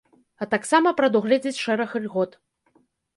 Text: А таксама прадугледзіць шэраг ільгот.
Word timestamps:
А 0.43 0.45
таксама 0.53 0.93
прадугледзіць 1.01 1.61
шэраг 1.65 1.93
ільгот. 1.99 2.31